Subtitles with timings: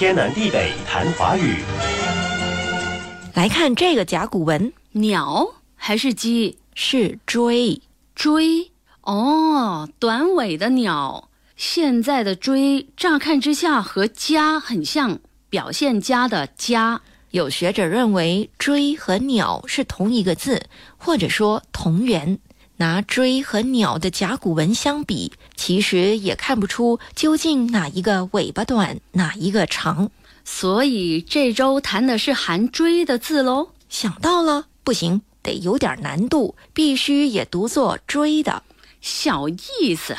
[0.00, 1.56] 天南地北谈华语。
[3.34, 6.56] 来看这个甲骨文，鸟还是鸡？
[6.74, 7.82] 是追。
[8.14, 8.70] 追
[9.02, 11.28] 哦，短尾的鸟。
[11.54, 15.18] 现在的追，乍看之下和家很像，
[15.50, 17.02] 表现家的家。
[17.32, 20.62] 有学者认为，追和鸟是同一个字，
[20.96, 22.38] 或者说同源。
[22.80, 30.10] 拿锥和鸟的甲骨文相比，其实也看不出究竟哪一个尾巴短，哪一个长。
[30.46, 33.68] 所以这周谈的是含锥的字喽。
[33.90, 38.62] 想到了，不行，得有点难度，必须也读作锥的。
[39.02, 40.16] 小意思，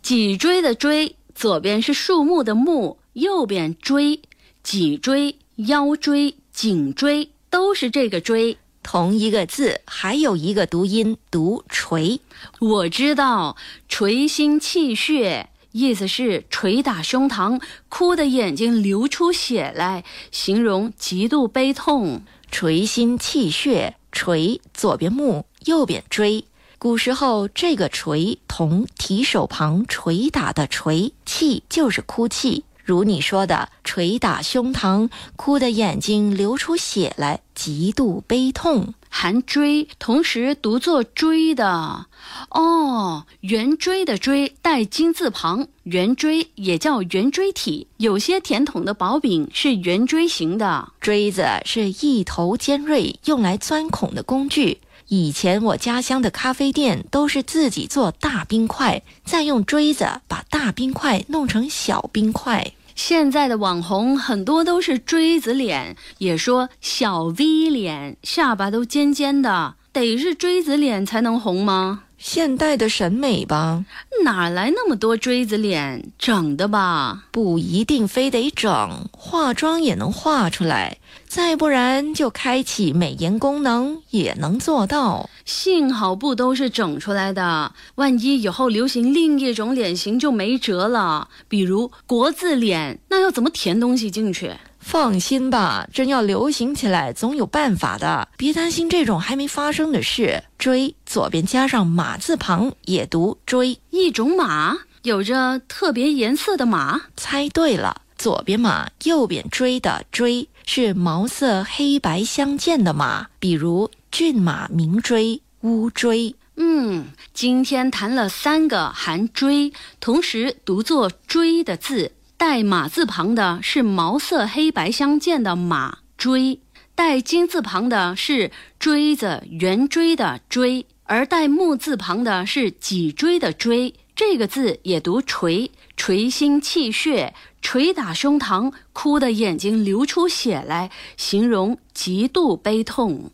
[0.00, 4.18] 脊椎的椎，左边是树木的木，右边椎，
[4.62, 6.34] 脊椎、腰椎。
[6.50, 12.20] 颈椎都是这个椎，同一个字，还有一个读音读捶。
[12.60, 13.56] 我知道，
[13.88, 22.22] 捶心泣血，意思是捶打胸膛，哭的眼睛流出血来，形容极度悲痛。
[22.50, 26.44] 捶心泣血，捶左边木，右边椎。
[26.78, 32.64] 古时候，这个捶同提手旁捶打的捶，泣就是哭泣。
[32.88, 38.94] 如你说的，捶打胸膛，哭得眼睛流出血来，极度悲痛。
[39.10, 42.06] 含锥，同时读作锥的。
[42.48, 47.88] 哦，圆锥的锥带金字旁，圆锥也叫圆锥体。
[47.98, 50.88] 有些甜筒的薄饼是圆锥形的。
[50.98, 54.80] 锥子是一头尖锐，用来钻孔的工具。
[55.08, 62.72] 以前我家乡的咖啡店都是自己做大冰块，再用锥子把大冰块弄成小冰块。
[62.98, 72.02] 现在的网红很多都是锥子脸，也说小 V 脸，下巴都尖尖的，得是锥子脸才能红吗？
[72.18, 73.84] 现代的审美吧，
[74.24, 76.10] 哪来那么多锥子脸？
[76.18, 77.24] 整的吧？
[77.30, 80.98] 不一定非得整，化妆也能画出来。
[81.28, 85.30] 再不然就开启美颜功能也能做到。
[85.44, 91.28] 幸好不都是整出来的，万一以后流行另一种脸型就没辙了。
[91.48, 94.52] 比如国字脸，那要怎么填东西进去？
[94.90, 98.26] 放心吧，真要流行起来，总有办法的。
[98.38, 100.42] 别担心这种还没发生的事。
[100.56, 103.78] 追左边加上马字旁，也读追。
[103.90, 107.02] 一种马，有着特别颜色的马。
[107.18, 116.34] 猜对了，左边马，右边追的追是毛色黑白相间的马，比如骏马、名锥、乌锥。
[116.56, 117.04] 嗯，
[117.34, 122.12] 今天谈了三个含锥，同时读作锥的字。
[122.38, 126.60] 带马字旁的是毛色黑白相间的马锥，
[126.94, 133.92] 带金字旁的是锥子圆锥的锥，而带木字旁的是脊椎的椎。
[134.14, 143.32] 这个字也读锤，捶心泣血，捶打胸膛，哭的眼睛流出血来，形容极度悲痛。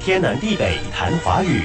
[0.00, 1.62] 天南地北谈华语。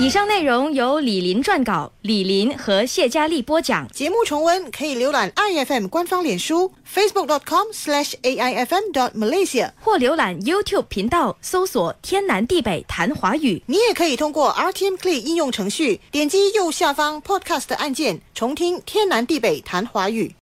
[0.00, 3.88] 以上内容由李林撰稿，李林和谢佳丽播讲。
[3.88, 7.66] 节目重温可以浏览 iFM 官方脸书 facebook com
[8.22, 13.60] aifm dot malaysia 或浏览 YouTube 频道搜索“天南地北谈华语”。
[13.66, 20.32] 你也可以通过 RTM Play 应用程序，点击右下方 Podcast 按键，重听“天南地北谈华语”。